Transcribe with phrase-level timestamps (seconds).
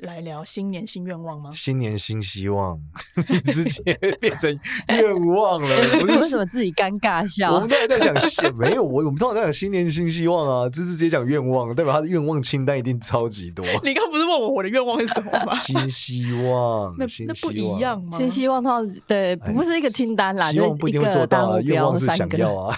[0.00, 1.48] 来聊新年新愿望吗？
[1.52, 2.78] 新年新希望，
[3.16, 4.60] 你直接变成
[4.90, 5.68] 愿望了。
[6.06, 7.54] 你为什么自己尴尬笑？
[7.54, 13.64] 我们都在想， 没有我，我们通常在讲新年新希望啊，这是直接讲愿望，代表他的愿望清单一定超级多。
[13.82, 15.54] 你刚不是问我我的愿望是什么吗？
[15.54, 18.18] 新希望，那那不一样吗？
[18.18, 22.76] 新希望通常对不是一个清单啦，希望不一定会做到啊，愿望是想要啊。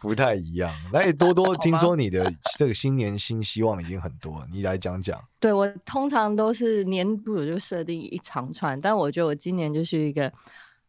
[0.00, 5.22] 不太一样，那多多听说你的这个新年新希望已经很多，你来讲讲。
[5.38, 10.32] 对，我通常都是年度我就设定一长串，但我觉得我今年就是一个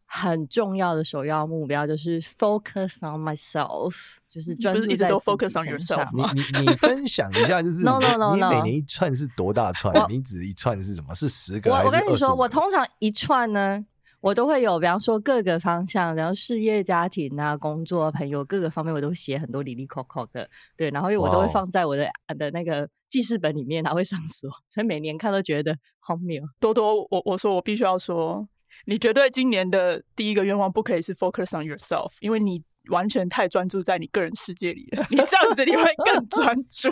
[0.04, 3.94] 很重要的首要目标，就是 focus on myself，
[4.28, 5.08] 就是专注在自己身上。
[5.08, 6.08] 不是一直都 focus on yourself？
[6.14, 9.94] 你你你分享一下，就是 no no no no，你每年一串是多大串？
[10.10, 11.14] 你指一串是什么？
[11.14, 11.96] 是十个还是二十？
[11.96, 13.84] 我跟你说，我通常一串呢。
[14.22, 22.38] 我都会有，比方说各个方向，然后事业、家庭啊、工作、朋友各个方面，我都写很多里里扣扣的，对，然后因为我都会放在我的 Wow.
[22.38, 26.40] 的那个记事本里面，它会上锁， 所以每年看都觉得荒谬。
[26.60, 28.48] 多多，我我说我必须要说，
[28.86, 36.88] 你绝对今年的第一个愿望不可以是 focus on yourself，因为你完全太专注在你个人世界里了，你这样子你会更专 注。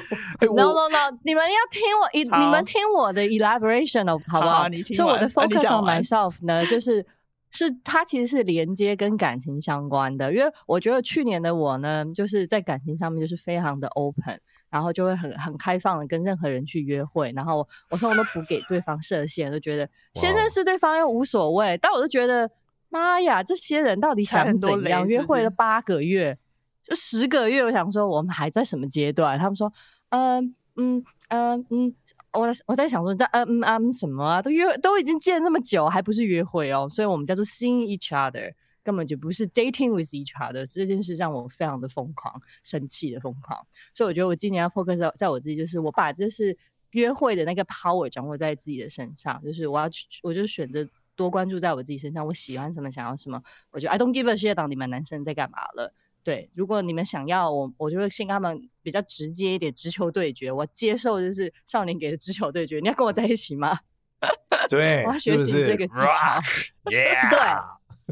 [0.52, 2.04] no no no，你们要听我，
[2.36, 4.68] 好你们听我的 elaboration 哦，好不好？
[4.96, 7.06] 所以我的 focus on myself 呢，就是。
[7.50, 22.48] 是它其实是连接跟感情相关的，因为我觉得去年的我呢，就是在感情上面就是非常的 open，然后就会很很开放的跟任何人去约会，然后我通常都不给对方设限，就觉得先认识对方又无所谓但我就觉得
[22.88, 25.04] 妈呀，这些人到底想怎样？
[25.06, 26.38] 约会了八个月，
[26.82, 29.36] 就十个月，我想说我们还在什么阶段？
[29.38, 29.72] 他们说，
[30.10, 31.94] 嗯嗯嗯嗯。
[32.32, 34.40] 我我在想说，在嗯嗯嗯什么啊？
[34.40, 36.88] 都约都已经见那么久，还不是约会哦？
[36.88, 38.52] 所以我们叫做 seeing each other，
[38.84, 40.64] 根本就不是 dating with each other。
[40.72, 43.66] 这件事让我非常的疯狂，生气的疯狂。
[43.92, 46.56] 所以我觉得我今年要 focus 在在我自己，就是我把这是
[46.92, 50.86] 约会的那个 power 掌握在自己的身上，就是我要去，我就选择
[51.16, 52.24] 多关注在我自己身上。
[52.24, 53.42] 我喜欢什么，想要什么，
[53.72, 55.92] 我觉得 I don't give a shit 当你们男生在干嘛了。
[56.22, 60.52] 对，如果你们想要我，我就会先跟他们比较直接一点，直球对决。
[60.52, 62.78] 我接受就是少年给的直球对决。
[62.80, 63.78] 你要跟我在一起吗？
[64.68, 66.40] 对，我要学习这个技巧。
[66.90, 67.30] Yeah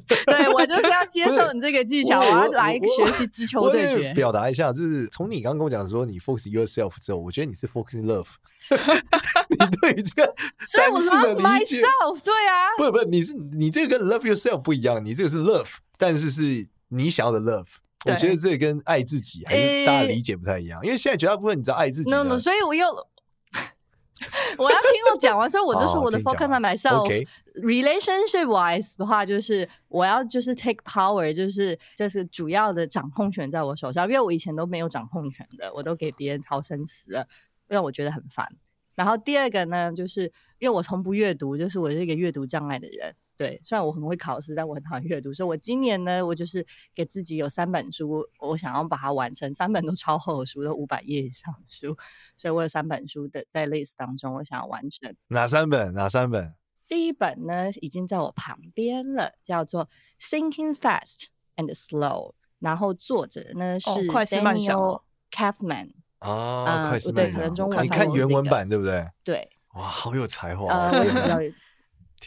[0.06, 4.14] 对，对我就是要接受你这个技巧，我，我要来学习直球对决。
[4.14, 8.28] 表达一下，就是从你刚刚跟我讲说你 focus yourself 之后，我觉得你是 focus love。
[9.50, 10.34] 你对于这个，
[10.66, 12.20] 所以我 love myself。
[12.24, 17.66] 对啊，不是不是，你是你这个跟 love yourself 不一样，你这个是 love，但是是你想要的 love。
[18.04, 22.10] 我觉得这个跟爱自己还是大家理解不太一样，欸、因为现在绝大部分你知道爱自己。
[22.10, 22.86] No no，所以我又
[24.56, 27.08] 我要听我讲完，所以我就说我的 focus on myself。
[27.08, 27.26] Okay.
[27.62, 37.26] Relationship wise 的话，就是我要就是 take power，就是就是主要的掌控权在我手上，因为我以前都没有掌控权的，我都给别人操生死了，
[37.68, 38.48] 因为我觉得很烦。
[38.94, 40.22] 然后第二个呢，就是
[40.58, 43.14] 因为我从不阅读，就是我是一个阅读障碍的人。
[43.38, 45.32] 对，虽然我很会考试，但我很讨厌阅读。
[45.32, 49.54] 所以我今年呢，我就是给自己有三本书，我想要把它完成。
[49.54, 51.96] 三本都超厚的书，都五百页以上的书，
[52.36, 55.14] 所以我有三本书的在 list 当中，我想要完成。
[55.28, 55.92] 哪三本？
[55.94, 56.52] 哪三本？
[56.88, 59.86] 第一本呢，已经在我旁边了，叫做
[60.20, 65.92] 《Thinking Fast and Slow》，然后作者呢是 Daniel Kahneman。
[66.20, 67.32] 哦，快思慢想。
[67.32, 69.08] 对，可能中文你看原文版对不对？
[69.22, 69.48] 对。
[69.74, 70.66] 哇，好有才华。
[70.66, 71.28] 呃，我也 不知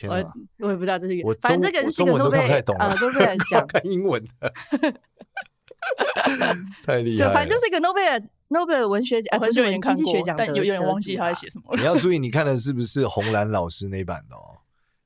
[0.08, 0.16] 道。
[0.16, 4.54] 我我也不知道这是，反正这个是一个都被呃都被人讲看英文的，
[6.84, 7.34] 太厉害了。
[7.34, 11.76] 反正就是一个诺贝尔诺贝尔文学奖，很久以前看过，但有有点忘记他在写什么。
[11.78, 14.58] 你要 注意，你看的是不是红兰老师那版的哦？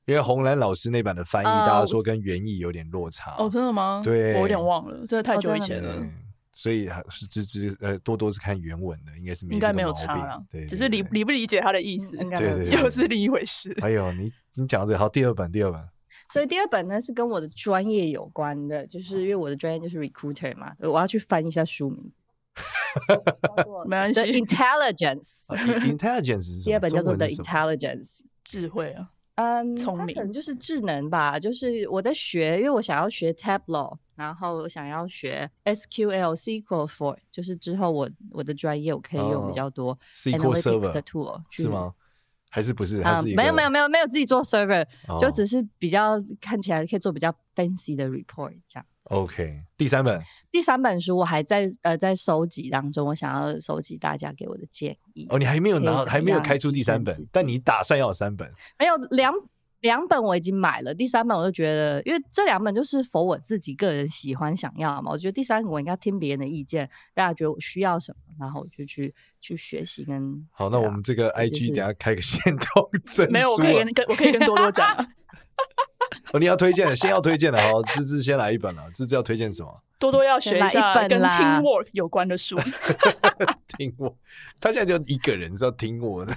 [0.06, 3.34] 因为红兰老师那版的翻译，大家说跟原意有点落差。
[3.38, 4.02] 哦，真的吗？
[4.04, 6.06] 对，我有点忘了，真的太久以前了。
[6.58, 13.76] 所以还是只只呃多多是看原文的，应该是没应该没有差了，对，只是理理不理解他的意思，对对，又是另一回事。
[13.78, 15.86] 还有你你讲这个好，第二本第二本，
[16.30, 22.10] 所以第二本呢是跟我的专业有关的，就是因为我的专业就是 recruiter 嘛，我要去翻一下书名，
[23.86, 24.20] 没关系。
[24.22, 33.98] Intelligence，Intelligence， 第二本叫做 The Intelligence，智慧啊，嗯，聪明，可能就是智能吧，就是我在学，因为我想要学 Tableau。
[34.16, 41.94] 然后我想要学 SQL SQL for，就是之后我我的专业我可以用比较多 SQL Server 的 tool 是吗？
[42.48, 43.02] 还是不是？
[43.04, 48.86] 还是、嗯、没有没有没有没有自己做 server，、哦、就只是比较看起来可以做比较 fancy 的 report 这样。
[49.10, 50.20] OK，第三本，
[50.50, 55.26] 第三本书我还在呃在收集当中，我想要收集大家给我的建议。
[55.28, 58.50] 哦，你还没有拿，还没有开出第三本，但你打算要有三本？
[58.78, 59.34] 没有两。
[59.80, 70.46] 两本我已经买了，第三本我就觉得，因为这两本就是 for 我自己个人喜欢想要嘛，我觉得第三本我应该听别人的意见，大家觉得我需要什么，然后我就去去学习跟。
[70.50, 74.86] 好，那我们这个 IG 等下开个限动整书，没有，我可以跟我可以跟多多讲。
[76.32, 79.82] 哦，你要推荐的，先要推荐的，好，芝芝先来一本了，芝芝要推荐什么？
[79.98, 82.56] 多多要学一下跟 teamwork 有关的书。
[83.78, 84.14] 听我，
[84.60, 86.34] 他现在就一个人是要听我的。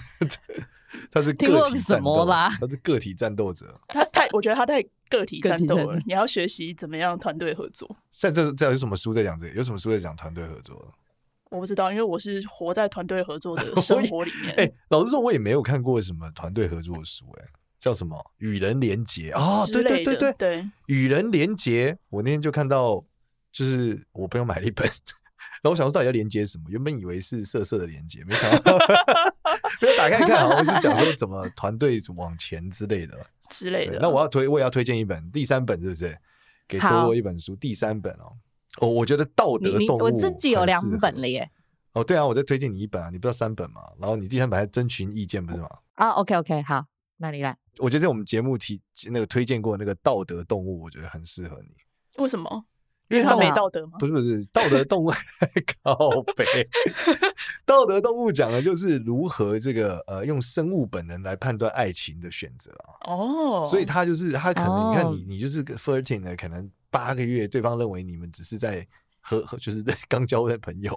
[1.12, 2.50] 他是个体什么吧？
[2.60, 3.74] 他是个体战斗者。
[3.88, 6.00] 他太，我觉得他太个体战斗了。
[6.06, 7.98] 你要学习怎么样团队合作。
[8.12, 9.54] 现在这这有什么书在讲这个？
[9.54, 10.94] 有什么书在讲团队合作？
[11.52, 14.52] 我不知道，因为我是活在团队合作的 生活里面。
[14.52, 17.42] 哎、欸，老实说，我也没有看过什么团队合作的书、欸。
[17.42, 17.48] 哎，
[17.80, 19.66] 叫什么《与人连结》啊？
[19.68, 20.58] 对对对对对，
[20.88, 21.94] 《与人连结》。
[22.10, 23.04] 我那天就看到，
[23.52, 24.86] 就是我朋友买了一本，
[25.64, 26.66] 然后我想说到底要连接什么？
[26.68, 28.78] 原本以为是色色的连接，没想到。
[30.00, 33.18] 打开看，好像是讲说怎么团队往前之类的
[33.50, 34.00] 之类的。
[34.00, 36.18] 那我要推，我也要推荐一本第三本，是不是？
[36.68, 38.32] 给多多一本书，第三本哦。
[38.80, 41.50] 哦，我觉得道德动物，我自己有两本了耶。
[41.94, 43.82] 哦，对啊，我再推荐你一本啊，你不知道三本嘛？
[44.00, 45.68] 然后你第三本还征询意见，不是吗？
[45.96, 46.86] 啊，OK OK，好，
[47.18, 47.58] 那你来。
[47.80, 48.80] 我觉得在我们节目提
[49.10, 51.74] 那个推荐过那个道德动物，我觉得很适合你。
[52.22, 52.66] 为什么？
[53.10, 53.98] 因为他没道德吗？
[54.00, 55.12] 不是不是，道德动物
[55.84, 56.46] 靠北。
[57.66, 63.12] 道德动物讲的就是如何这个呃用生物本能来判断爱情的选择啊。
[63.12, 68.88] 哦，所以他就是他可能你看你你就是个 flirting 的，可能八个月对方认为你们只是在
[69.22, 70.96] 和和就是刚交的朋友。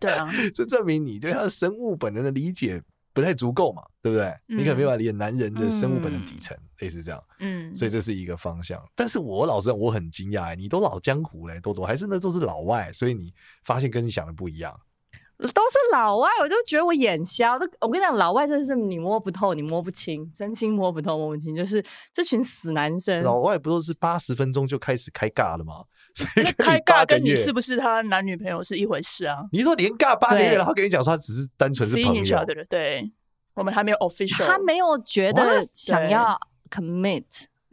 [0.00, 2.82] 对啊， 这证明你对他的生物本能的理解。
[3.20, 4.26] 不太足够嘛，对不对？
[4.48, 7.22] 嗯、你可能没办法理解男人的生物本能底层，嗯、类似这样。
[7.38, 8.82] 嗯，所以这是一个方向。
[8.94, 13.32] 但是我老实讲，我很惊讶，你都老江湖嘞，多多还是那都是老外，所以你
[13.62, 14.74] 发现跟你想的不一样。
[15.38, 17.58] 都是老外，我就觉得我眼瞎。
[17.58, 21.56] 都我跟你讲，老外真的是你摸不透，你摸不清，真心摸不透，摸不清。
[21.56, 21.82] 就是
[22.12, 23.22] 这群死男生。
[23.22, 25.84] 老外不都是八十分钟就开始开尬了吗？
[26.58, 29.38] 开尬跟你是不是他男女朋友是一回事啊？
[29.52, 33.12] 你说连尬八个月，然后跟你讲说他只是单纯是朋友，对对，
[33.54, 36.38] 我们还没有 official，他没有觉得想要
[36.70, 37.24] commit，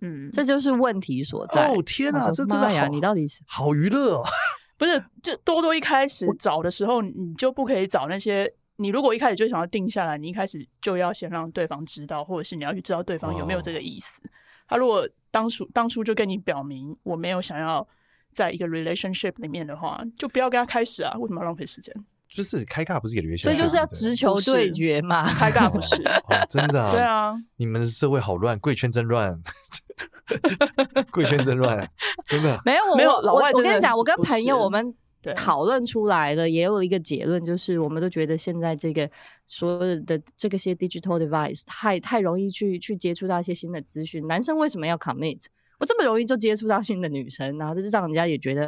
[0.01, 1.67] 嗯，这就是问题所在。
[1.67, 2.87] 哦天哪，这真的呀！
[2.87, 4.25] 你到底是好娱乐哦？
[4.77, 8.53] 不是，就多多一开始找的时候，你就不可以找那些。
[8.77, 14.21] 你如果一开始就想要定下来，你一开始就要先让对方知道，或者是你要去知道对方有没有这个意思。
[14.67, 17.87] 他如果当初当初就跟你表明我没有想要。
[18.37, 21.17] 在一个 relationship 里面的话，就不要跟他开始啊！
[21.17, 21.91] 为什么要浪费时间？
[22.29, 25.27] 就是开尬不是一个 relationship，所以就是要直球对决嘛。
[25.33, 25.95] 开尬不是，
[26.29, 26.91] 哦、真的啊？
[26.91, 29.35] 对啊，你们的社会好乱，贵圈真乱，
[31.09, 31.89] 贵圈真乱，
[32.27, 33.19] 真的没有没有。
[33.21, 34.93] 老外我跟你讲，我跟朋友我们
[35.35, 39.09] 讨论出来的也有一个结论，就是我们都觉得现在这个
[39.47, 44.27] 所有的这个些 digital device 太太容易去去接触到一些新的资讯。
[44.27, 45.43] 男生为什么要 commit？
[45.79, 48.67] 我这么容易就接触到新的女生，然后就是让人家也觉得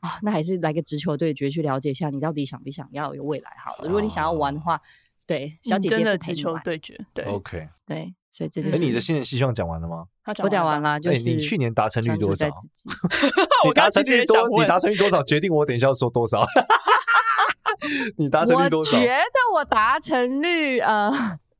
[0.00, 3.86] 啊，那还是来个直球对决，去了解一下你到底想不想要有未来好了。
[3.86, 4.80] 如果你想要玩的话，
[5.26, 8.76] 对，小姐姐真的直球对决，对，OK，对，所以这就是。
[8.76, 10.06] 哎，你的新人希望讲完了吗？
[10.42, 12.46] 我讲完了，就是你去年达成率多少？
[13.66, 15.22] 你达成率多，你达成率多少？
[15.24, 16.46] 决定我等一下要说多少。
[18.16, 18.96] 你达成率多少？
[18.96, 21.10] 我觉得我达成率呃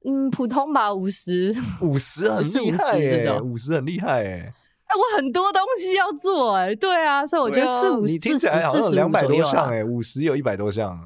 [0.05, 4.25] 嗯普通吧，五十，五十很厉害耶，五十很厉害哎。
[4.25, 4.53] 哎，
[4.97, 10.99] 我很多东西要做哎，对啊，所以我觉得四五四十、四十两百多项哎，五十有一百多项，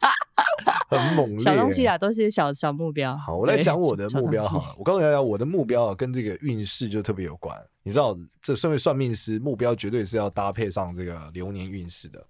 [0.88, 1.40] 很猛烈。
[1.40, 3.16] 小东西啊，都是小小目标。
[3.16, 4.74] 好，我来讲我的目标好了。
[4.78, 7.58] 我告诉大家，我的目标啊，跟这个运势就特别有关。
[7.82, 12.24] 你知道，这身为算命师，目标绝对是要搭配上这个流年运势的。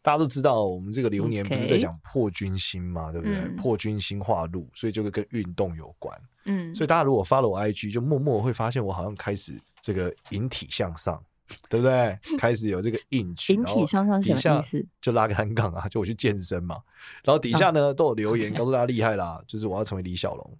[0.00, 3.36] 大家都知道，我们这个流年不是在讲破军星嘛，对不对？
[3.56, 6.18] 破军星化禄，所以就会跟运动有关。
[6.46, 9.60] 嗯，所以大家如果 follow 我 IG，就默默会发现我好像开始。
[9.82, 11.22] 这个引体向上，
[11.68, 12.18] 对不对？
[12.38, 14.86] 开始有这个引体，引体向上是什么意思？
[15.00, 16.76] 就拉个单杠啊，就我去健身嘛。
[17.24, 20.58] 然后底下呢都有留言告诉大家厉害啦，就是我要成为李小龙。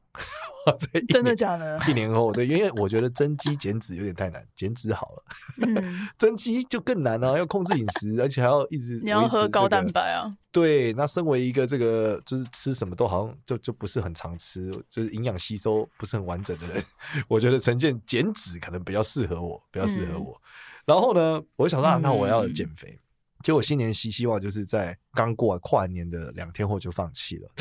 [1.08, 1.80] 真的假的？
[1.88, 5.22] 一年后，对，因为我觉得增肌减脂有点太难，减脂好了，
[5.66, 10.30] 嗯、增肌就更难了，啊，要控制饮食，而且还要一直，这个、你要喝高蛋白啊。
[10.52, 16.84] 对，那身为一个这个就是吃什么都好像就就不是很常吃，就是营养吸收不是很完整的人，
[17.28, 20.34] 我觉得呈现减脂可能比较适合我，比较适合我。
[20.34, 20.44] 嗯、
[20.84, 22.98] 然后呢，我就想说，那我要减肥，嗯、
[23.44, 27.50] 结果新年希希望就是在刚过完跨年的两天后就放弃了。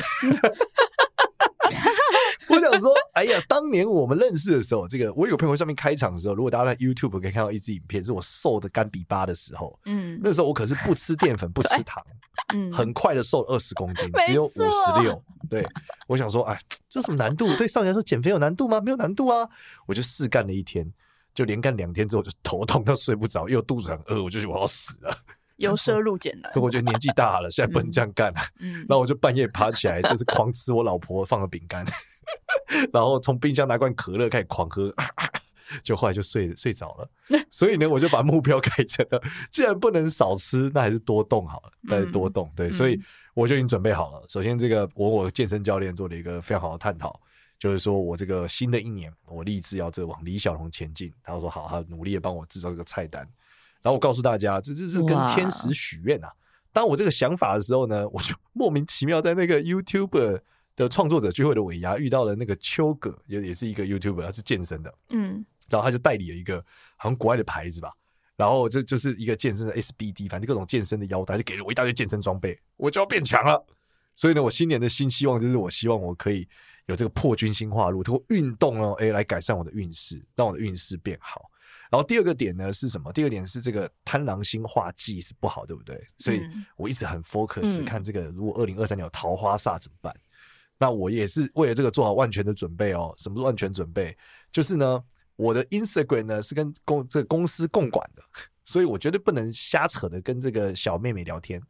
[2.49, 12.03] 我想说，哎呀，当年我们认识的时候，这个我有朋友上面开场的时候，如果大家在 YouTube 可以看到一支影片，是我瘦的干比巴的时候，嗯，那时候我可是不吃淀粉，不吃糖，
[12.53, 15.21] 嗯，很快的瘦了二十公斤，只有五十六。
[15.49, 15.65] 对，
[16.07, 17.53] 我想说，哎，这什么难度？
[17.57, 18.81] 对少年来说减肥有难度吗？
[18.81, 19.47] 没有难度啊！
[19.85, 20.91] 我就试干了一天，
[21.35, 25.17] 就连干两天之后就头痛到睡不着，又肚子很饿，我就觉得我要死了。
[25.57, 28.39] 由奢入俭难，我觉得年纪大了，现在不能这样干了。
[28.59, 31.85] 嗯， 然后我就半夜爬起来，就是狂吃我老婆放的饼干，
[32.93, 34.93] 然后从冰箱拿罐可乐开始狂喝，
[35.83, 37.09] 就后来就睡睡着了。
[37.49, 39.21] 所以呢，我就把目标改成了，
[39.51, 42.51] 既然不能少吃，那还是多动好了，那就多动。
[42.55, 42.99] 对，所以
[43.33, 44.23] 我就已经准备好了。
[44.29, 47.19] 首先，这个我我健身教练做了一个非常好的探讨，
[47.57, 51.11] 就是说我这个新的一年，我立志要这往李小龙前进。
[51.23, 53.27] 他说好，他努力的帮我制造这个菜单。
[53.87, 56.29] 然后我告诉大家，这这是跟天使许愿啊！
[56.73, 60.41] 当我这个想法的时候呢，我就 莫名其妙在那个 YouTube
[60.75, 66.59] 的创作者聚会的尾牙遇到了那个秋哥，也也是一个 YouTuber，他是健身的，嗯，然后他就代理了一个
[66.97, 67.93] 好像国外的牌子吧，
[68.35, 73.65] 然后这就是一个健身的 SBD，反正各种健身的腰带，就给了我一大堆健身装备，我就要变强了。
[74.17, 76.45] 所以呢，我新年的新希望就是，我希望我可以
[76.87, 81.49] 有这个破军星化路，通过运动哦，哎，来改善我的运势，让我的运势变好。
[81.89, 83.11] 然后第二个点呢是什么？
[83.13, 86.01] 第二个点是这个贪狼星化忌是不好，对不对？
[86.17, 86.41] 所以
[86.75, 90.13] 我一直很 focus 看这个，如果二零二三年有桃花煞怎么办？
[90.77, 93.13] 那我也是为了这个做好万全的准备哦。
[93.17, 94.15] 什么是万全准备？
[94.51, 95.03] 就是呢，
[95.35, 98.21] 我的 Instagram 呢是跟公这个公司共管的，
[98.65, 101.61] 所以我绝对不能瞎扯的跟这个小妹妹聊天。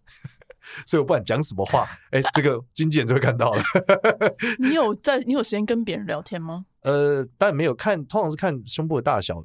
[0.86, 3.62] 所以我不管讲什么话， 哎，这个经纪人就会看到了。
[4.60, 5.20] 你有在？
[5.20, 6.66] 你有时间跟别人聊天吗？
[6.82, 9.44] 呃，当然没有看，通常是看胸部的大小。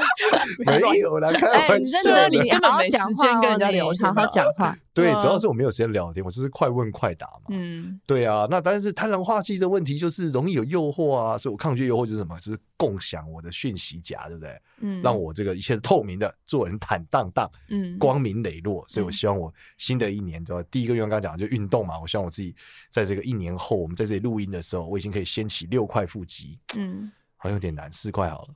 [0.66, 2.28] 没有啦，开玩笑的。
[2.28, 4.76] 你 根本没时间跟人家聊天，好好讲话。
[4.94, 7.42] 对，主要是我没有时间聊天，我就是快问快答嘛。
[7.50, 8.46] 嗯，对啊。
[8.48, 12.38] 那但是贪婪化忌的问题就是容易有诱惑啊，所以我抗拒诱惑就是什么？
[12.40, 14.58] 就是共享我的讯息夹，对不对？
[14.80, 18.84] 嗯，让我这个一切透明的，做人坦荡荡，嗯，光明磊落。
[18.88, 22.00] 所以我希望我新的一年，知道第一个愿望刚刚讲的就运动嘛。
[22.00, 22.54] 我希望我自己
[22.90, 26.58] 在这个一年后，我们在这里录音的时候，我已经可以掀起六块腹肌。
[26.78, 28.54] 嗯，好像有点难，四块好了。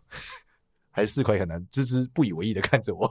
[0.91, 3.11] 还是四块很难，芝芝不以为意的看着我。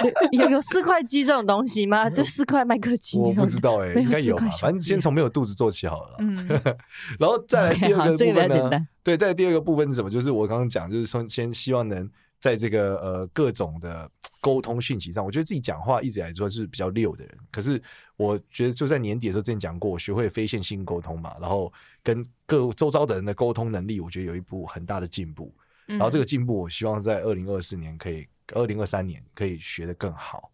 [0.32, 2.08] 有有四块鸡这种东西吗？
[2.08, 3.18] 就四块麦克鸡？
[3.18, 4.48] 我不知道哎、欸，应该有吧。
[4.58, 6.16] 反正先从没有肚子做起好了。
[6.20, 6.48] 嗯，
[7.20, 8.48] 然后再来第二个部分呢？
[8.48, 10.08] 这个、对，再来第二个部分是什么？
[10.08, 17.36] 就是我刚刚讲，就是说先希望能在这个呃各种的沟通讯息上，我觉得自己讲话一直来说是比较溜的人。
[17.52, 17.82] 可是
[18.16, 21.70] 我觉得就在年底的时候，之前讲过，我学会了非线性沟通嘛，然后
[22.02, 25.52] 跟各周遭的人的沟通能力，我觉得有一步很大的进步。
[25.90, 30.50] 然后这个进步，我希望在二零二四年可以，二零二三年可以学得更好，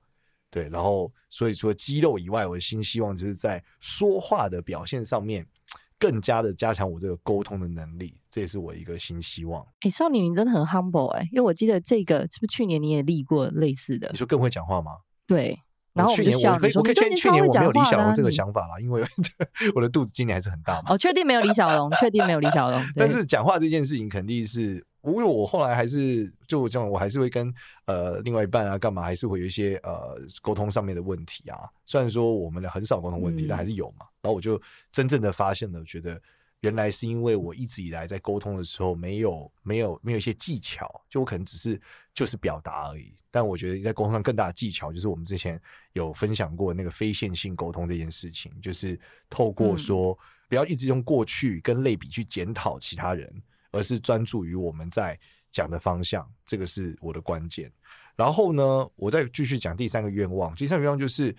[0.50, 0.68] 对。
[0.68, 5.46] 然后，所以除了肌肉以外，我的新希望就是在说话的表现上面，
[5.98, 9.66] 更加的加强我这个沟通的能力，这也是我一个新希望。
[9.80, 14.08] 哎，少女，你真的很 humble 哎，因为我记得这个是不是去年你也立过类似的？
[14.12, 14.92] 你说更会讲话吗？
[15.26, 15.58] 对。
[15.92, 19.02] 然后去年我可以，我可以确定去年我没有李小龙这个想法啦，因为
[19.74, 20.92] 我的肚子今年还是很大嘛。
[20.92, 22.82] 哦，确定没有李小龙， 确定没有李小龙。
[22.94, 24.86] 但是讲话这件事情肯定是。
[25.06, 27.52] 因为我后来还是就这样，我还是会跟
[27.84, 31.68] 呃另外一半啊干嘛，还是会有一些呃沟通上面的问题啊。
[31.84, 34.06] 虽然说我们俩很少沟通问题，嗯、但还是有嘛。
[34.20, 34.60] 然后我就
[34.90, 36.20] 真正的发现了，觉得
[36.60, 41.80] 原来是因为我一直以来在沟通的时候没有没有没有一些技巧，就我可能只是
[42.12, 43.14] 就是表达而已。
[43.30, 45.60] 但我觉得在沟通上更大的技巧，就是我们之前
[45.92, 48.98] 有分享过那个非线性沟通这件事情，就是
[49.28, 53.30] 透过说、嗯、不要一直用过去跟类比去检讨其他人。
[53.76, 55.18] 而是专注于我们在
[55.50, 57.70] 讲的方向，这个是我的关键。
[58.16, 60.54] 然后呢，我再继续讲第三个愿望。
[60.54, 61.36] 第三个愿望就是，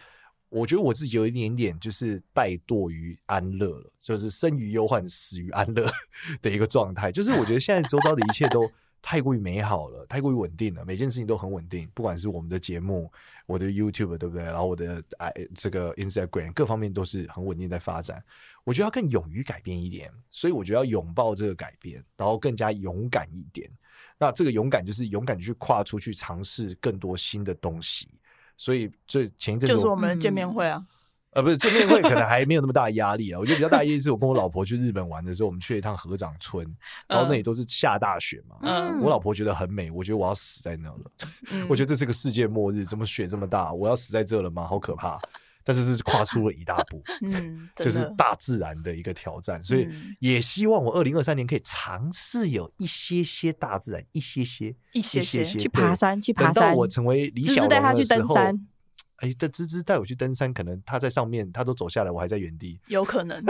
[0.50, 5.90] 我觉得我自己有一点点就是怠惰于安乐了，就是生于忧患，死于安乐
[6.42, 7.12] 的一个状态。
[7.12, 8.70] 就是我觉得现在周遭的一切都。
[9.02, 13.12] 太过于美好了，太过于稳定了，每件事情都很稳定，不管是我们的节目、
[13.46, 14.44] 我的 YouTube，对不对？
[14.44, 18.22] 然后我的哎，这个 Instagram 各方面都是很稳定在发展。
[18.64, 23.70] 我觉得要更勇于改变一点，所以我觉得要拥抱这个改变，然后更加勇敢一点。
[24.20, 28.10] 那这个勇敢就是勇敢去跨出去，尝试更多新的东西。
[28.58, 30.78] 所以，最前一阵子就是我们的见面会啊。
[30.78, 30.88] 嗯
[31.32, 33.40] 呃，不是见面会可能还没有那么大压力啊。
[33.40, 36.66] 我觉得比较大压力是我跟我老婆去日本玩的时候，我们去了一趟合掌村，
[37.08, 38.56] 然后那里都是下大雪嘛。
[38.62, 41.00] 嗯，我老婆觉得很美，我觉得我要死在那了。
[41.52, 43.72] 嗯， 我觉得这是个世界末日，怎么雪这么大？
[43.72, 44.66] 我要死在这了吗？
[44.66, 45.20] 好可怕！
[45.64, 49.62] 但是这是跨出了一大步，嗯，就是大自然的一个挑战。
[49.62, 49.86] 所以
[50.20, 56.54] 也希望我二零二三年可以尝试有一些些大自然，一些些，一些些去爬山，去爬山。
[56.54, 58.36] 等到我成为李小龙的时候。
[59.18, 63.44] 哎，这芝芝带我去登山，可能他在上面，他都走下来，我还在原地，有可能。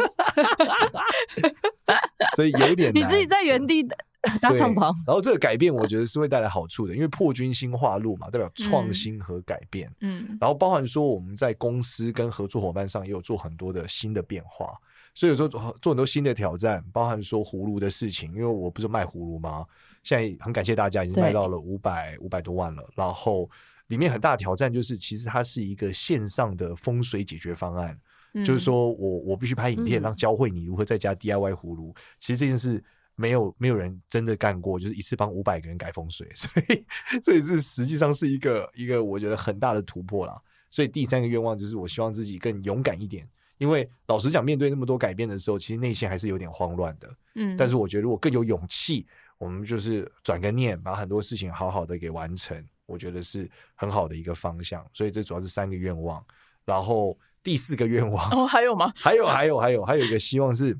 [2.35, 3.83] 所以有一点， 你自己在原地
[4.41, 4.81] 搭帐篷。
[5.05, 9.91] 然后这个改变，我觉得是会带来好处的，因为破军心化路嘛，代表创新和改变。
[10.01, 14.73] 嗯，然后包含说我们在公司跟合作伙伴上也有做很多的新的变化，
[15.13, 19.65] 所以有时候做很多新的挑战，包含说葫芦的事情，因为我不是卖葫芦吗？
[20.03, 22.87] 现在很感谢大家，已经卖到了五百五百多万了。
[22.95, 23.49] 然后
[23.87, 27.97] 里面很大的挑战就是，其实它是一个线上的风水解决方案，
[28.33, 31.93] 嗯、就是说我我必须拍影片，让教会你如何在家 DIY 葫芦。
[31.95, 32.83] 嗯、其实这件事
[33.15, 36.85] 没有没有人真的干过，就是一次帮五百个人改风水， 所以
[37.23, 40.39] 这也是实际上是一个一个我觉得很大的突破啦。
[40.69, 43.27] 所以第三个愿望就是，我希望自己更勇敢一点，
[43.57, 47.09] 因为老实讲，面对那么多改变的时候，其实内心还是有点慌乱的。
[47.35, 49.07] 嗯，但是我觉得如果更有勇气。
[49.39, 54.83] 我们就是转个念，把很多事情好好的给完成，我觉得是很好的一个方向。
[54.93, 56.25] 所以这主要是三个愿望，
[56.65, 58.91] 然后第四个愿望哦，还有吗？
[58.97, 60.75] 还有，还有，还有，还有一个希望是，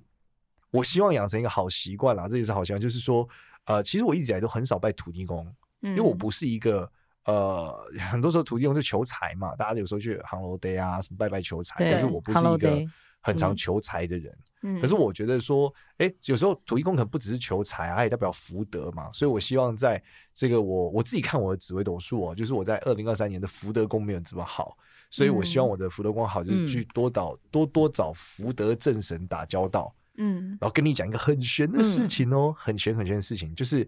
[0.72, 3.28] 我希望养成一个好习惯啦，这也是好习惯，就是说，
[3.66, 5.46] 呃，其实我一直以来都很少拜土地公，
[5.82, 6.92] 因为我不是一个
[7.26, 12.82] 呃，很多时候土地公是求财嘛，大家有时候去杭罗爹啊什么拜拜求财，但是我不是一个
[13.28, 14.34] 很常求财的人。
[14.82, 19.10] 可是我觉得说，哎，有时候土地公可能不只是求财啊，它也代表福德嘛。
[19.14, 20.02] 所以我希望在
[20.34, 24.76] 这个我我自己看我的紫微斗数哦，就是我在二零二三年的福德宫没有这么好，
[25.12, 29.94] 所以我希望我的福德宫好，就是去多找多多找福德正神打交道。
[30.18, 33.88] 嗯，然后跟你讲一个很玄的事情哦，很玄很玄的事情，就是。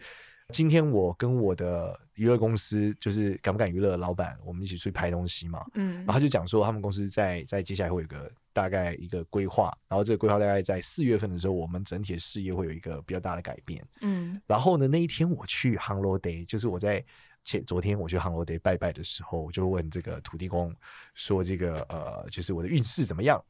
[0.52, 5.64] 今天我跟我的娱乐公司，就是敢不敢娱乐的老板，我们一起出去拍东西嘛。
[5.76, 13.84] 嗯，然后他就讲说，他们公司在在接下来会有个大概一个规划，然后这个规划大概在四月份的时候，我们整体的事业会有一个比较大的改变。
[14.02, 17.04] 嗯，然后呢，那一天我去 Hello Day，就是我在
[17.44, 20.74] 前昨天我去 Hello Day 拜拜的时候，我就问这个土地公
[21.14, 23.44] 说，这个呃，就是我的运势怎么样？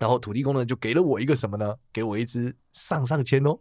[0.00, 1.76] 然后土地公呢就给了我一个什么呢？
[1.92, 3.58] 给我一支上上签哦。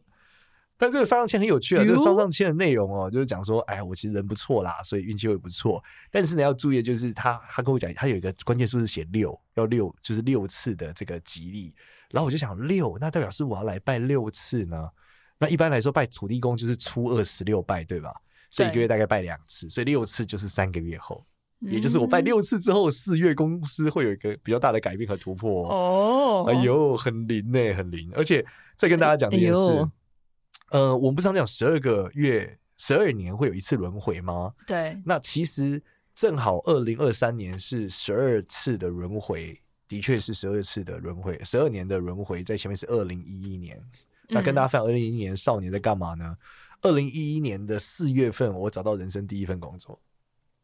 [0.81, 5.79] 但这个上上签很有趣啊，这个上上签的内容哦，就是讲说，哎，我其实人不错啦，所以运气会不错。
[6.09, 11.71] 但是呢，要注意就是他他跟我讲，他有一个关键数字写六，要六就是六次的这个吉利。
[12.09, 14.89] 然后我就想，六那代表是我要来拜六次呢？
[15.37, 18.11] 那一般来说拜土地公就是初二十六拜，对吧？
[18.49, 21.23] 所以一个月大概拜两次，所以六次就是三个月后，
[21.59, 26.45] 也就是我拜六次之后，四月公司会有一个比较大的改变和突破哦。
[26.49, 28.43] 哎呦，很灵呢，很灵，而且
[28.75, 29.87] 再跟大家讲一件事。
[30.71, 34.53] 呃，我们不是常讲十二个月、十二年会有一次轮回吗？
[34.65, 34.99] 对。
[35.05, 35.81] 那其实
[36.15, 43.77] 正好二零二三年是十二次的轮回，的确是十二次的轮回，十二年的轮回在前面是二零一一年。
[43.77, 46.37] 嗯、那跟大家分享，二零一一年少年在干嘛呢？
[46.81, 50.01] 二零一一年的四月份，我找到人生第一份工作。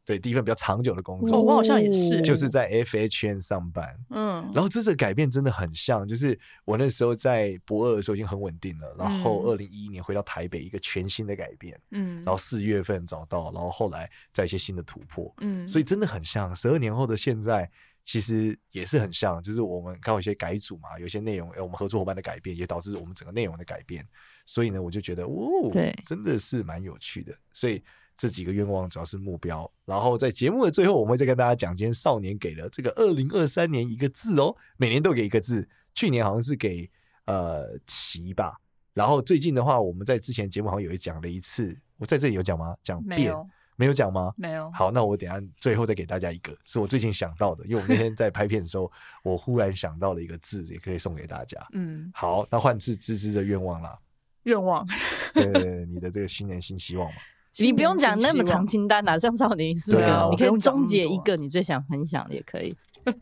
[0.07, 3.93] 对，第一份比较长久的工作，我好像也是，就是在 FHN 上班。
[4.09, 11.77] 嗯，然后这次改变真的很像，就是我那时候在博二的时候已经很稳定了，然后二零一一年回到台北，一个全新的改变。
[11.91, 15.29] 嗯，然后四月份找到，然后后来在一些新的突破。
[15.41, 17.69] 嗯，所以真的很像，十二年后的现在
[18.05, 24.07] 其实也是很像，就是我们刚好一些改组嘛，有些内容，哎，我们合作伙伴的改变也导致我们整个内容的改变。
[24.45, 27.37] 所以呢，我就觉得，哦，对，真的是蛮有趣的。
[27.51, 27.83] 所以。
[28.17, 36.89] 这几个愿望主要是目标，然后在节目的最后，我们会再跟大家讲，今天少年给了这个二零二三年一个字哦，每年都给一个字，去年好像是给
[37.25, 38.57] 呃奇吧，
[38.93, 42.75] 然后最近的话，我们在之前节目好像有讲了一次，我在这里有讲吗？
[42.81, 44.33] 讲变没有，没有讲吗？
[44.35, 44.71] 没有。
[44.71, 51.63] 好，那我等下最后再给大家一个，是我最近想到的，因为我那天在拍片的时候，我忽然想到了一个字，也可以送给大家。
[51.73, 53.95] 嗯，好，那换字芝芝的愿望啦，
[54.43, 54.87] 愿望，
[55.35, 57.17] 对，对，对，你的这个新年新希望嘛。
[57.59, 62.75] 你不用讲那么长清单啊，像少年四个，你可以终结一个你最想分享的也可以。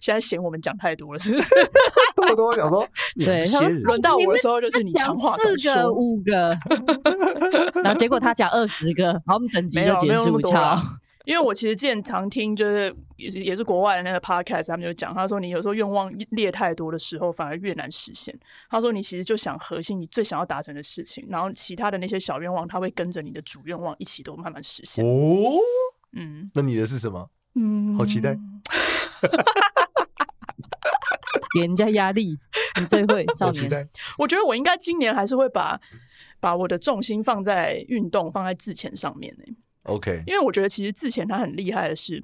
[0.00, 1.48] 现在嫌我们讲太多了，是不是？
[2.16, 2.86] 多多想说，
[3.18, 3.46] 对，
[3.82, 6.58] 轮到我的时候就是你长话短说，四个五个，
[7.84, 10.82] 然后结果他讲二十个，然后我们整集就结束掉。
[11.26, 18.32] 因为我其实之前常听，就是也是也是国外的那个 podcast，他们就讲，他说你有时候愿望列太多的时候，反而越难实现。
[18.70, 25.04] 他说你其实就想核心你最想要达成的事情，然后其他的那些小愿望，他会跟着你的主愿望一起都慢慢实现。
[25.04, 25.58] 哦，
[26.12, 27.28] 嗯，那你的是什么？
[27.56, 28.38] 嗯，好期待。
[31.54, 32.38] 给人家压力，
[32.78, 33.88] 你最会少年。
[34.18, 35.80] 我觉得我应该今年还是会把
[36.38, 39.44] 把我的重心放在运动，放在自潜上面呢。
[39.86, 42.22] OK，因为我觉得其实自潜它很厉害的是，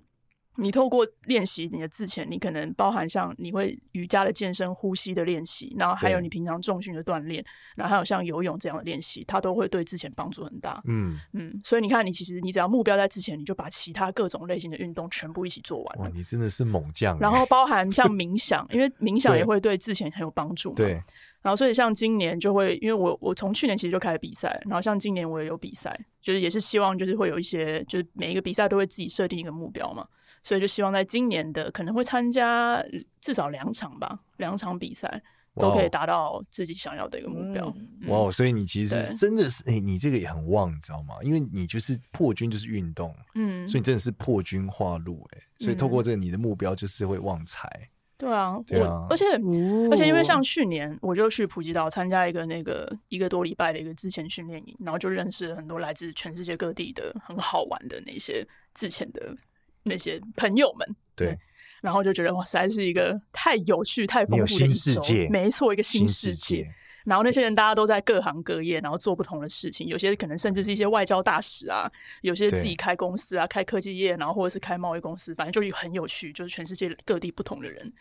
[0.57, 7.43] 你透过练习你的自潜，你可能包含像你会瑜伽的健身、呼吸的练习，然后还有你平常重训的锻炼，
[7.75, 10.83] 然后还有像游泳这样的练习，它都会对自潜帮助很大。
[10.87, 15.99] 嗯嗯，所以你看，你其实你只要目标在自潜，你就把其他各种类型的运动全部一起做完。
[16.01, 17.19] 哇，你真的是猛将！
[17.19, 20.75] 然后包含像冥想，因为冥想也会对自潜很有帮助。
[20.75, 21.03] 对。
[21.43, 30.07] 然后所以像今年就会，因为我我从去年其实就开始比赛，然后像今年我也有比赛，就是也是希望就是会有一些，就是每一个比赛都会自己设定一个目标嘛。
[30.45, 32.85] 所以就希望在今年的可能会参加
[33.21, 35.23] 至少两场吧，两场比赛
[35.55, 37.67] 都可以达到自己想要的一个目标。
[38.09, 41.15] 哇、哦所以你其实真的是，哎、欸，你这个也很旺，你知道吗？
[41.23, 47.89] 因为你就是破军就是运动，嗯，所以你真的是破军化禄，哎，所以透过这个你的目标就是会旺财。
[48.23, 59.37] 对啊，对啊，而且、哦、而且因为像去年我就去普吉岛参加一个那个一个多礼拜的一个自前训练营，然后就认识了很多来自全世界各地的很好玩的那些自前的。
[59.85, 61.39] 那些朋友们，对，对，
[61.81, 66.59] 然后就觉得哇，实在是一个太有趣、太丰富的世界，没错，一个新世界。
[66.59, 66.75] 世界
[67.05, 77.93] 然后那些人大家都在各行各业，然后做不同的事情，有些可能甚至是一些外交大使啊，有些自己开公司啊，开科技业，然后或者是开贸易公司，反正就很有趣，就是全世界各地不同的人。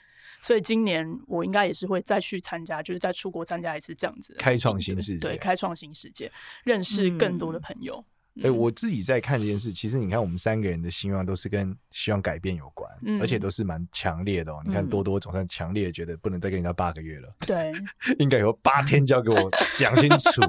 [0.43, 6.31] 所以今年我应该也是会再去参加，就是再出国参加一次这样子，开创新世界，对，开创新世界，
[6.63, 7.95] 认识更多的朋友。
[7.97, 14.61] 嗯哎、欸，我自己在看这件事，其实你看，我们三个人的希望都是跟希望改变有关，嗯、而且都是蛮强烈的哦。
[14.65, 17.73] 你看多多总算强烈觉得不能再跟人家八个月了，对，
[18.19, 20.41] 应该有八天就要给我讲清楚，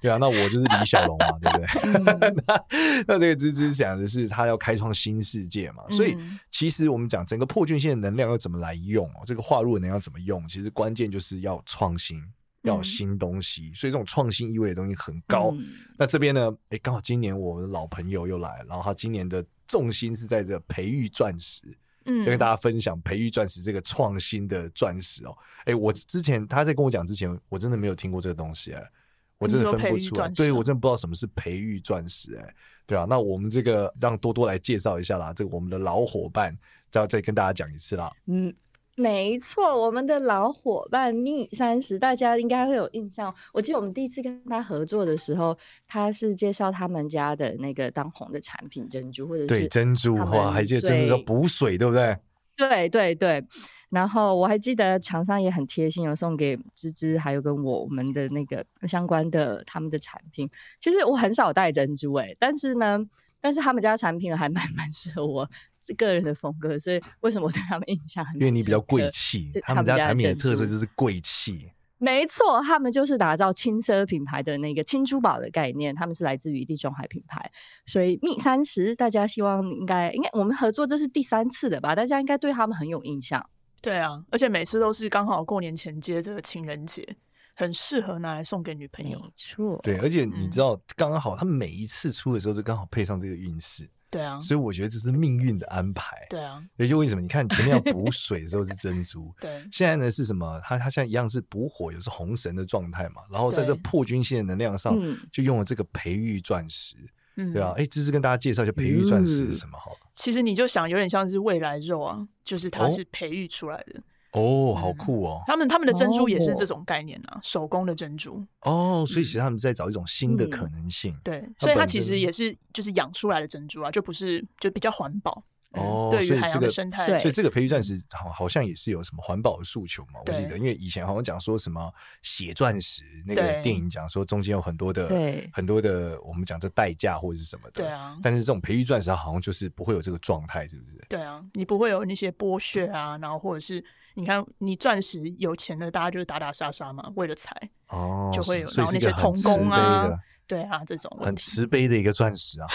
[0.00, 1.66] 对啊，那我就是李小龙嘛，对不对？
[1.82, 2.64] 嗯、 那
[3.08, 6.16] 那这个芝芝讲的是他要开创新世界嘛，所以
[6.52, 12.22] 其实我们讲整个破军线的能量要怎么来用哦，这个化入能量怎么用，其实关键就是要创新。
[12.66, 15.52] 要有新东西，所以这种创新意味的东西很高。
[15.56, 15.64] 嗯、
[15.96, 16.50] 那这边呢？
[16.64, 21.62] 哎、欸，刚好今年我的老朋友又来，然后他今年的重心是在这培育钻石，
[22.04, 25.36] 嗯，要跟大家分享培育钻石这个创新的钻石哦。
[25.60, 28.90] 哎、欸，我之前他在跟我讲之前，我真的没有听过这个东西哎，
[29.38, 32.54] 我真的分不出来，对，我真的不知道什么是培育钻石哎，
[32.86, 36.56] 对啊，那我们这个让多多来介绍一下啦，这个我们的老伙伴，
[36.92, 38.52] 要再跟大家讲一次啦，嗯。
[38.96, 43.32] 没错，我们的老伙伴蜜三十，大家应该会有印象。
[43.52, 45.56] 我记得我们第一次跟他合作的时候，
[45.86, 52.16] 他是介绍他们家的那个当红的产品珍珠，或者是对珍珠哇，还记得珍珠要补水，对不对？
[52.56, 53.44] 对对对。
[53.90, 60.50] 然后我还记得厂商也很贴心，有送给芝芝还有跟我我们的那个相关的他们的产品。
[60.80, 62.98] 其实我很少带珍珠诶，但是呢，
[63.46, 65.48] 但是他们家产品还蛮 蛮适合我。
[65.80, 68.34] 是个人的风格，所以为什么我对他们印象很？
[68.34, 71.70] 因为你比较贵气，他们家产品的特色就是贵气。
[71.98, 77.48] 没错，他们就是打造轻奢品牌的那个轻珠宝的概念，他们是来自于地中海品牌，
[77.86, 81.94] 所以蜜三十，大家希望应该应该我们合作这是第三次的吧？
[81.94, 83.48] 大家应该对他们很有印象。
[83.80, 87.16] 对啊，而且每次都是刚好过年前接这个情人节，
[87.56, 89.18] 很适合拿来送给女朋友。
[89.18, 93.88] 没错，对，而且你知道，刚、刚、好他每一次出的时候就刚好配上这个运势。
[94.08, 96.16] 对啊，所以我觉得这是命运的安排。
[96.30, 100.60] 对啊，也就为什么你看前面要补水的时候是珍珠， 对，现在呢是什么？
[100.62, 103.22] 它它现在一样是补火，又是红神的状态嘛。
[103.32, 104.96] 然后在这破军星的能量上，
[105.32, 106.94] 就用了这个培育钻石，
[107.34, 109.98] 嗯、对啊，哎，这是跟大家介绍一下培育钻石是什么好了。
[110.12, 113.98] 其实你就想有点像是未来肉啊，就是它是培育出来的。
[113.98, 114.02] 哦
[114.36, 115.42] 哦，好酷哦！
[115.46, 118.44] 他们他们的珍珠也是这种概念啊，手工的珍珠。
[118.60, 121.18] 哦，所以其实他们在找一种新的可能性。
[121.24, 125.42] 对，所以它其实也是就是养出来的珍珠啊，就不是就比较环保。
[125.70, 130.20] 哦，对于海洋的生态，所以这个培育钻石好好像也是有什么环保的诉求嘛？
[130.24, 135.08] 我记得，因为以前好像讲说什么血钻石那个电影讲说中间有很多的
[135.52, 137.82] 很多的我们讲这代价或者是什么的。
[137.82, 138.16] 对啊。
[138.22, 141.04] 但是这种培育钻石好像就是不会有这个状态，是不是？
[141.08, 143.84] 对啊，你不会有那些剥削啊，然后或者是。
[144.18, 147.54] 你看，你钻石有钱的，大家就是打打杀杀嘛，为了财，
[147.90, 150.08] 哦，就会有然后那些童工啊，
[150.46, 152.66] 对啊，这种很 慈悲的一个钻石啊，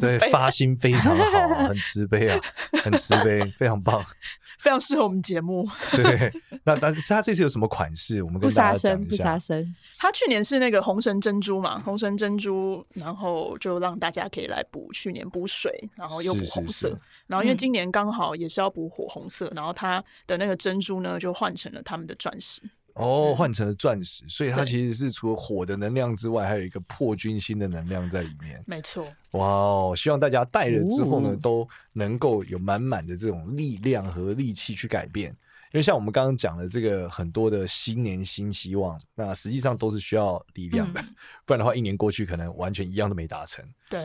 [0.00, 2.40] 对，发心非常好，很慈悲啊，
[2.82, 4.02] 很慈悲，非常棒，
[4.58, 5.68] 非常适合我们节目。
[5.94, 6.32] 对，
[6.64, 8.22] 那但是他这次有什么款式？
[8.22, 9.08] 我们跟大家讲一下。
[9.10, 22.60] 不杀生，他去年是那个红神珍珠嘛，红神珍珠，然后就让大家可以来补，去年补水，然后又补红色，是是是，然后因为今年刚好也是要补火红色，然后他的那个珍珠呢就换成了他们的钻石。
[22.94, 28.62] 哦，换成了钻石，所以它其实是除了火的能量之外，还有一个破军星的能量在里面。
[28.66, 29.06] 没错。
[29.32, 35.30] 哇哦，希望大家戴了之后呢，都能够有满满的这种力量和力气去改变。
[35.72, 43.64] 因为像我们刚刚讲的这个很多的新年新希望，那实际上都是需要力量的，嗯、 不然的话，一年过去可能完全一样都没达成。
[43.90, 44.00] 对。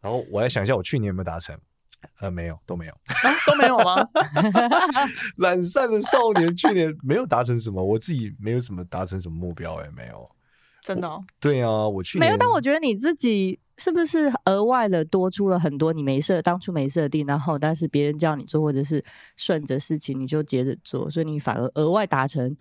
[0.00, 1.58] 然后我来想一下，我去年有没有达成？
[2.20, 3.96] 呃，没有，都没有，啊、都没有吗？
[5.38, 10.28] 懒散的少年去年没有达成什么，我自己没有什么达成什么目标、欸，哎，没有，
[10.82, 11.22] 真的、哦。
[11.40, 19.02] 对啊，我去年没有，但我觉得你自己是不是额外的多出了很多你没设当初没设定，然后但是别人叫你做或者是
[19.36, 22.54] 顺着事情你就接着做，所以你反而额外达成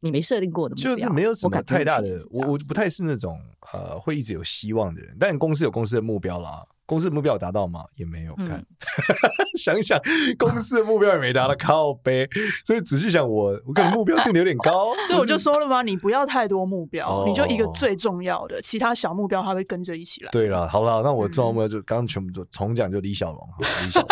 [0.00, 2.16] 你没设定过的目标，就是没有什么太大的。
[2.32, 3.38] 我我不太是那种
[3.72, 6.64] 呃会一直有希望的人，但公司有公司的目标啦。
[6.90, 7.84] 公司的目标有达到吗？
[7.94, 8.48] 也没有看。
[8.48, 8.66] 嗯、
[9.56, 9.96] 想想
[10.36, 12.28] 公司的目标也没达到，靠背。
[12.66, 14.92] 所以仔细想我，我我可能目标定的有点高。
[15.06, 20.30] 所以我就说了嘛，你不要太多目标，哦、你就一个最重要的，其他小目标它会跟着一起来。
[20.32, 23.48] 对了，好了，那我重要目标就刚刚全部就重讲，就李小龙。
[23.60, 24.08] 李小龙，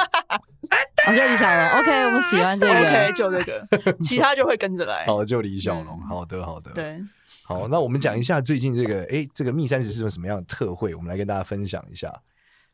[1.05, 1.81] 好， 就李小龙。
[1.81, 2.73] OK，我们喜欢这个。
[2.73, 5.05] OK，就这个，其他就会跟着来。
[5.05, 6.01] 好，就李小龙。
[6.03, 6.71] 好的，好的。
[6.71, 7.03] 对，
[7.45, 10.95] 好，那我们讲一下最近这个，哎、欸，这个密三十是有什么样的特惠？
[10.95, 12.14] 我们来跟大家分享一下。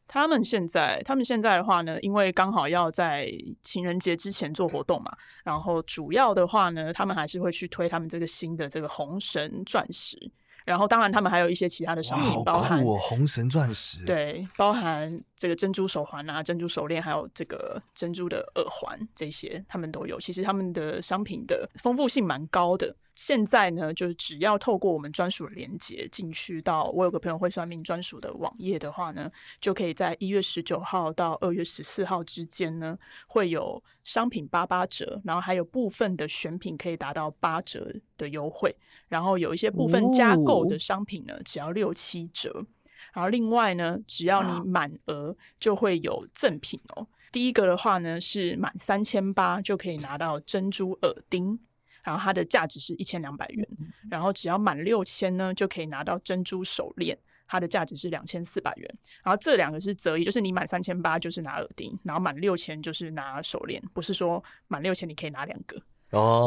[0.07, 3.31] 他们现在，他们现在的话呢，因为刚好要在
[3.63, 5.11] 情人节之前做活动嘛，
[5.45, 10.31] 然后主要的话呢，他们还是会去推他们这个新的这个红绳钻石。
[10.65, 20.19] 然后，当然，他们还有一些其他的商品，包含红绳钻石，对，包含这个珍珠手环啊、珍珠手链，还有这个珍珠的耳环，这些他们都有。
[20.19, 22.97] 其实他们的商品的丰富性蛮高的。
[23.15, 38.75] 现在呢，就是只要透过我们专属的连接进去到我有个朋友会算命专属的网页的话呢，就可以在一月十九号到二月十四号之间呢，会有商品八八折，然后还有部分的选品可以达到八折的优惠，
[39.07, 42.67] 然后有一些部分加购的商品呢，只要六七折，
[43.15, 47.07] 然后另外呢，只要你满额就会有赠品哦。
[47.33, 51.59] 第一个的话呢，是满三千八就可以拿到珍珠耳钉。
[52.03, 53.67] 然后它的价值是一千两百元，
[54.11, 58.99] 然后只要满六千呢，就可以拿到珍珠手链，它的价值是两千四百元。
[59.23, 66.47] 然后这两个是择一，就是你满三千八就是拿耳钉，然后满六千就是拿手链，不是说满六千你可以拿两个哦，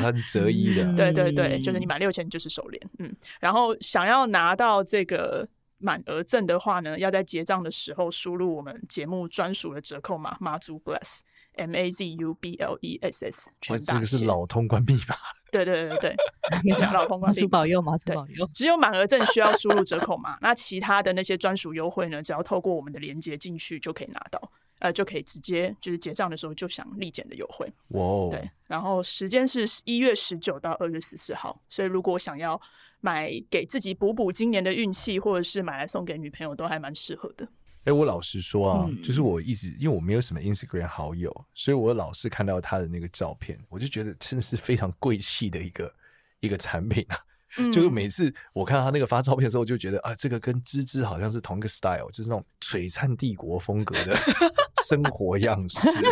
[0.00, 0.84] 它是折一的。
[0.94, 3.10] 对对对，就是你满六千就是手链，嗯。
[3.40, 11.20] 然后想要拿到这个满额赠的话呢，要在结账的时候输入我们节目专属的折扣码妈祖 Bless。
[11.56, 13.92] M A Z U B L E S S，全大写。
[13.92, 15.14] 这个是老通关密码。
[15.52, 16.16] 对对对对，
[16.64, 17.42] 你讲老通关密码。
[17.42, 18.44] 妈祖保佑，妈祖保佑。
[18.52, 22.20] 只有满额赠需要输入折扣码，那其他的那些专属优惠呢？
[22.20, 27.72] 只要透过我们的连接进去就可以拿到，呃，就可以直接就是结账的时候就享立减的优惠。
[27.90, 28.28] 哇哦。
[28.32, 32.60] 对，然后时间是一月十九到二月十四号，所以如果想要
[33.04, 37.44] 买给自己补补今年的运气，或者是买来送给女朋友，都还蛮适合的。
[37.80, 45.94] 哎、欸，我老实说啊，嗯、就是我一直因为我没有什么 Instagram 好友，所以我老是看到他的那个照片，我就觉得真的是非常贵气的一个
[46.40, 47.18] 一个产品啊。
[47.58, 54.16] 嗯、 就是每次我看到他那个发照片的时候，我就觉得啊，这个跟芝芝好像是同一个 style，就是那种璀璨帝国风格的
[54.88, 56.02] 生活样式。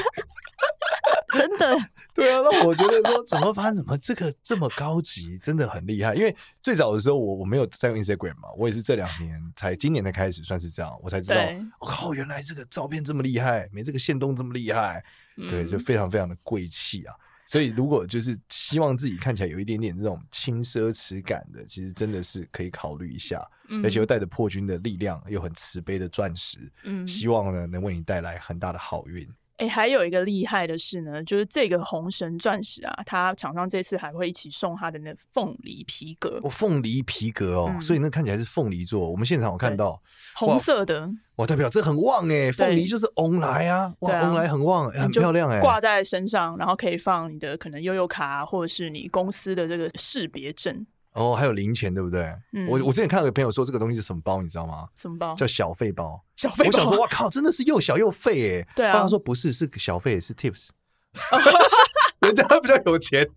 [1.33, 1.77] 真的，
[2.15, 6.15] 对啊，那我觉得说怎么发怎么这个这么高级，真的很厉害。
[6.15, 11.41] 因为最早的时候我我没有在用 Instagram 嘛，我也是这两年才今年才开始算是这样，我才知道，
[11.79, 15.03] 我、哦、靠，原来这个照片这么厉害，没这个线动这么厉害，
[15.37, 17.15] 嗯、对，就非常非常的贵气啊。
[17.45, 29.29] 所以如果就是希望自己看起来有一点点这种轻奢侈感的，其实真的是可以考虑一下，嗯、而且又带着破军的力量，又很慈悲的钻石，嗯，希望呢能为你带来很大的好运。
[29.63, 36.41] 哎，还有一个厉害的是呢，就是这个红神钻石啊，它厂商这次还会一起送它的那凤梨皮革。
[36.43, 39.09] 哦，凤梨皮革哦，嗯、所以那看起来是凤梨做。
[39.09, 40.03] 我们现场有看到
[40.35, 50.85] 红色的，哇，代表这很旺哎，凤梨就是翁来啊，哇，旺来很旺，很漂亮哎，挂在身上，然后可以放你的可能悠悠卡，或者是你公司的这个识别证。
[51.13, 52.25] 哦，还有零钱，对不对？
[52.53, 54.87] 嗯，我我之前看到有个朋友说这个东西是什么包，你知道吗？
[54.97, 55.35] 什么包？
[55.35, 56.23] 叫小费包。
[56.37, 56.67] 小费包。
[56.67, 58.69] 我想说，哇靠，真的是又小又费哎。
[58.77, 59.01] 对啊。
[59.03, 60.69] 他说不是，是小费，是 tips。
[62.21, 63.29] 人家比较有钱。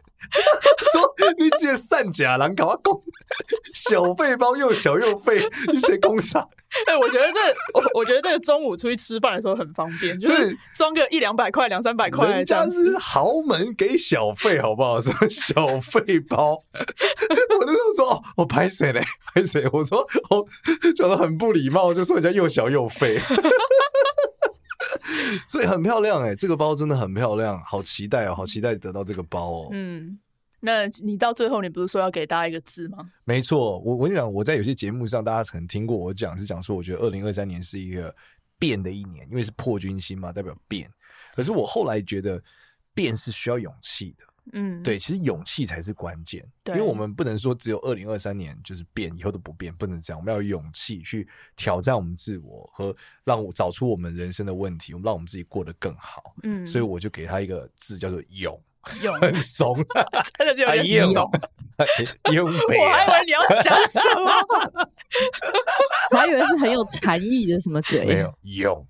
[0.93, 2.99] 说你这善假狼搞啊公，
[3.73, 6.47] 小费包又小又费，你写公啥？
[6.87, 7.39] 哎，我觉得这
[7.73, 14.99] 我我觉得这个中午出去吃饭的时候很方便，就是装个一两百块、两三百块，人家是豪门给小费，好不好？
[14.99, 16.53] 什么小费包？
[17.59, 19.01] 我那时候说哦，我拍谁嘞？
[19.33, 19.67] 拍谁？
[19.73, 20.45] 我说哦，
[20.95, 23.19] 讲得很不礼貌，就说人家又小又费，
[25.47, 29.69] 所以很漂亮哎，这个包真的很漂亮，好期待哦，好期待得到这个包哦。
[29.71, 30.19] 嗯。
[30.65, 33.09] 那你到最后，你不是说要给大家一个字吗？
[33.23, 38.13] 没错，我我跟你讲，我在有些节目上，大家可能听过我讲，是讲说，我觉得二零二三年是一个
[38.57, 40.91] 变的一年，因为是破军星嘛，代表变。
[41.35, 42.41] 可是我后来觉得，
[42.93, 44.25] 变是需要勇气的。
[44.53, 50.19] 嗯，对，其实勇气才是关键，因为我们不能说只有二零二三年就是变，以后都不变，不能这样。
[50.19, 56.35] 我们要有勇气去挑战我们自我，和让我找出我们人生的问题，我们让我们自己过得更好。
[56.43, 58.61] 嗯，所以我就给他一个字叫做勇，
[59.01, 59.75] 勇很怂，
[60.37, 61.31] 真的就有点怂。
[62.31, 64.31] 勇， 我还以为你要讲什么，
[66.11, 68.87] 我还以为是很有禅意的什么鬼，没有勇。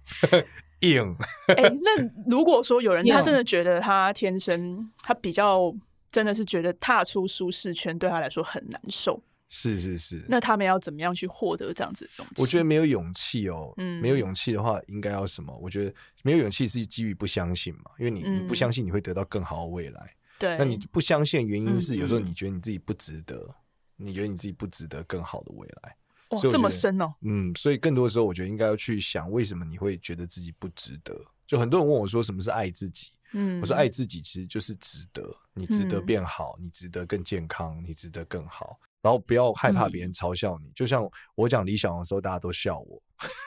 [0.81, 1.15] 硬。
[1.47, 1.89] 哎、欸，那
[2.29, 5.73] 如果说有人他真的觉得他天生他比较
[6.11, 12.41] 真的是觉得踏出舒适圈对他来说很难受，是是是，那他们要怎么样去获得这样子的东西？
[12.41, 15.55] 我觉得没有勇气哦，嗯，没有勇气的话，应该要什么？
[15.61, 23.55] 我觉得没有勇气是基于不相信嘛，因为你你不相信你会得到更好的未来，对，那你不相信原因是有时候你觉得你自己不值得，
[23.95, 25.95] 你觉得你自己不值得更好的未来。
[26.29, 27.13] 哇，这么深哦！
[27.21, 31.15] 嗯，所以更多的时候，我觉得应该要去想，为什么你会觉得自己不值得？
[31.45, 33.11] 就很多人问我说，什么是爱自己？
[33.33, 38.79] 嗯，我说爱自己其实就是值得，你值得变好，嗯、你值得更健康，你值得更好。
[39.05, 42.99] 然后不要害怕别人嘲笑你，嗯、就像我讲理想的时候，大家都笑我，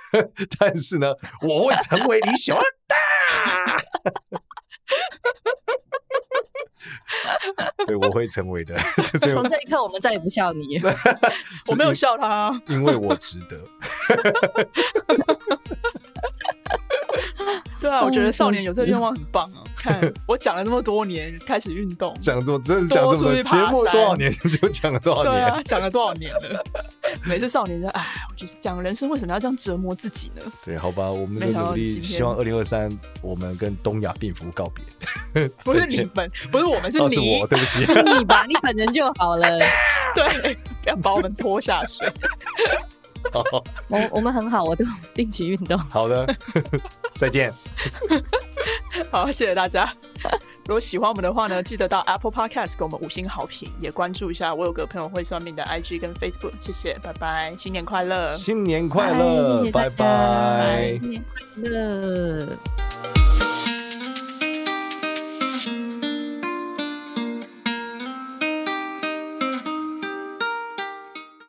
[0.56, 2.64] 但是呢，我会成为理想的。
[7.86, 8.72] 对，我会成为的。
[9.32, 10.80] 从这一刻，我们再也不笑你。
[11.66, 13.60] 我没有笑他，因为我值得。
[17.88, 19.64] 对啊，我觉得少年有这个愿望很棒啊！
[19.74, 26.64] 看我讲了那么多年，开始运动，讲这么真的讲这么多节目多少年就讲了多少年，讲了多少年了。
[27.24, 30.42] 每次少年就哎，我就是讲人生为什么要这样折磨自己呢？
[30.64, 32.90] 对，好吧，我们的努力，希望二零二三
[33.22, 35.48] 我们跟东亚病夫告别。
[35.64, 38.44] 不是你们，不是我们，是你，我对不起，是你吧？
[38.46, 39.58] 你本人就好了。
[40.14, 42.12] 对，不要把我们拖下水。
[43.88, 45.78] 我我们很好，我都定期运动。
[45.90, 46.26] 好的，
[47.16, 47.52] 再见。
[49.10, 49.90] 好，谢谢大家。
[50.66, 56.52] 如果喜欢我们的话呢，记得到 Apple Podcast 给我们五星好评，也关注一下我有个朋友会算命的 IG 跟 Facebook。
[56.60, 58.36] 谢谢，拜拜，新年快乐！
[58.36, 62.46] 新年快乐，拜拜，新年快乐。